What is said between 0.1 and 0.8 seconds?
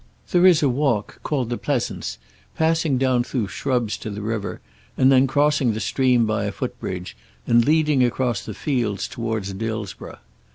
There is a